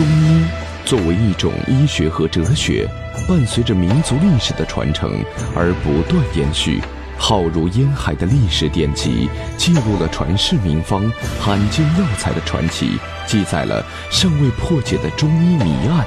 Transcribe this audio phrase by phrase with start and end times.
[0.00, 0.46] 中医
[0.86, 2.88] 作为一种医学和哲学，
[3.28, 5.22] 伴随着民族历史的传承
[5.54, 6.80] 而不断延续。
[7.18, 9.28] 浩如烟海的历史典籍，
[9.58, 11.02] 记录了传世名方、
[11.38, 16.06] 罕见药材的传奇，记载了尚未破解的中医谜案，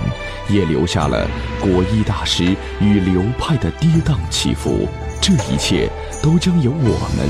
[0.49, 1.29] 也留下了
[1.61, 4.89] 国医大师与流派的跌宕起伏。
[5.21, 5.87] 这一切
[6.19, 7.29] 都将由我们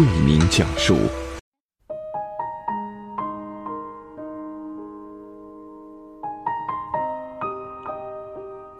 [0.00, 0.98] 为您讲述。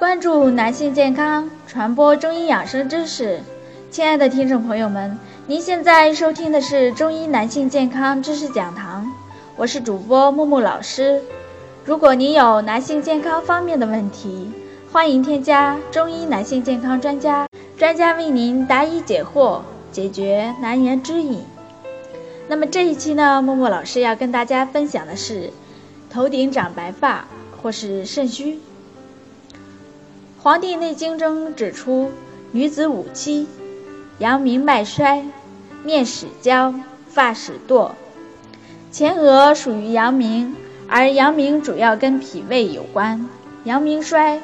[0.00, 3.38] 关注男性健康，传播中医养生知识。
[3.90, 9.06] 亲爱的听众朋友们，您现在收听的是中医男性健康知识讲堂，
[9.56, 11.20] 我是主播木木老师。
[11.84, 14.50] 如果您有男性健康方面的问题，
[14.90, 19.60] 欢迎添加中医男性健康专家，专家为您答疑解惑，
[19.92, 21.44] 解决难言之隐。
[22.48, 25.50] 那么这一期呢，木木老师要跟大家分享的是
[26.08, 27.26] 头顶长白发
[27.60, 28.54] 或是肾虚。
[30.42, 32.12] 《黄帝内经》中指出，
[32.50, 33.46] 女子五七，
[34.18, 35.22] 阳明脉衰，
[35.84, 36.74] 面始焦，
[37.08, 37.90] 发始堕，
[38.90, 40.56] 前额属于阳明。
[40.88, 43.28] 而阳明主要跟脾胃有关，
[43.64, 44.40] 阳明衰，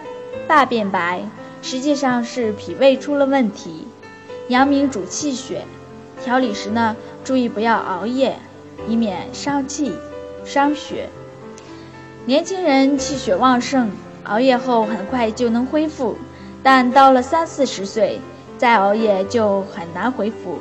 [0.47, 1.23] 发变白，
[1.63, 3.87] 实际上是脾胃出了问题。
[4.49, 5.63] 阳明主气血，
[6.23, 6.95] 调理时呢，
[7.25, 8.37] 注意不要熬夜，
[8.87, 9.95] 以免伤气
[10.45, 11.09] 伤血。
[12.27, 13.91] 年轻人气血旺盛，
[14.27, 16.17] 熬夜后很快就能恢复，
[16.63, 18.21] 但到了三四十岁，
[18.59, 20.59] 再熬夜就很难恢复。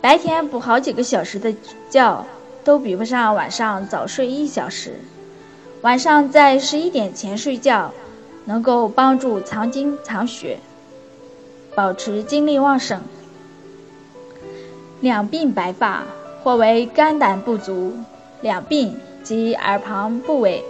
[0.00, 1.54] 白天补好几个小时的
[1.90, 2.24] 觉。
[2.64, 5.00] 都比不上晚上早睡一小时。
[5.80, 7.94] 晚上在十一点前睡觉，
[8.44, 10.58] 能够帮助藏精藏血，
[11.74, 13.00] 保持精力旺盛。
[15.00, 16.02] 两鬓白发
[16.42, 17.94] 或为肝胆不足，
[18.42, 18.92] 两鬓
[19.22, 20.62] 及耳旁部位，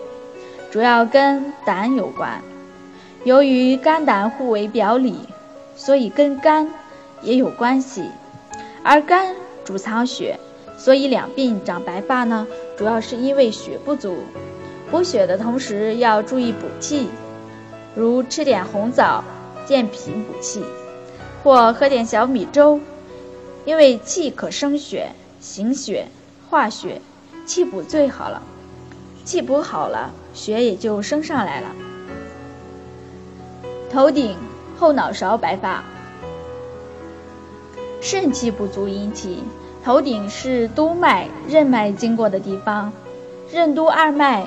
[0.71, 2.43] 主要跟胆有关。
[3.25, 5.19] 由于肝胆互为表里，
[5.77, 6.69] 所以跟肝
[7.23, 8.11] 也有关系，
[8.83, 9.35] 而肝
[9.65, 10.39] 主藏血。
[10.77, 12.47] 所以两鬓长白发呢，
[12.77, 14.19] 主要是因为血不足。
[14.91, 17.09] 补血的同时要注意补气，
[17.97, 19.25] 如吃点红枣
[19.67, 20.63] 健脾补气，
[21.43, 22.81] 或喝点小米粥，
[23.65, 25.09] 因为气可生血、
[25.41, 26.07] 行血、
[26.49, 27.03] 化血，
[27.45, 28.41] 气补最好了。
[29.25, 31.75] 气补好了，血也就升上来了。
[33.91, 34.37] 头顶
[34.79, 35.83] 后脑勺白发，
[38.01, 39.43] 肾气不足引起。
[39.85, 42.93] 头顶是督脉、任脉经过的地方，
[43.51, 44.47] 任督二脉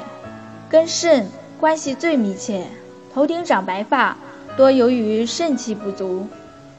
[0.69, 1.27] 跟肾
[1.59, 2.67] 关系最密切。
[3.13, 4.15] 头顶长白发，
[4.55, 6.27] 多由于肾气不足。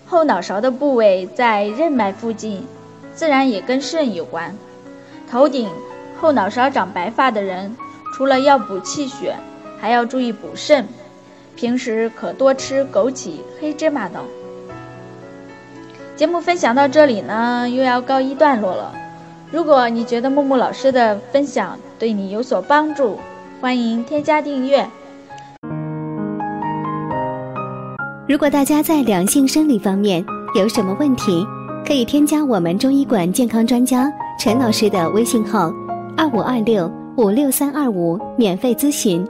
[0.06, 2.66] 后脑勺的部位在任脉附近，
[3.14, 4.56] 自然也跟肾有关。
[5.30, 5.68] 头顶、
[6.20, 7.74] 后脑勺长白发的人，
[8.12, 9.34] 除了要补气血，
[9.80, 10.86] 还要注意补肾。
[11.56, 14.22] 平时可多吃枸杞、黑芝麻等。
[16.16, 18.94] 节目分享到这里呢，又要告一段落了。
[19.50, 23.18] 如果你觉得木木老师的分享对你有所帮助，
[23.60, 24.88] 欢迎添加订阅。
[28.26, 30.24] 如果大家在两性生理方面
[30.54, 31.46] 有什么问题，
[31.86, 35.70] 可以添加我们中医馆健康专家陈老师的微信号：
[36.16, 39.22] 二五二六五六三二五，免费咨询。